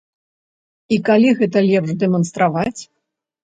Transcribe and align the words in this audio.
І 0.97 0.99
калі 1.11 1.35
гэта 1.43 1.65
лепш 1.69 1.95
дэманстраваць? 2.07 2.79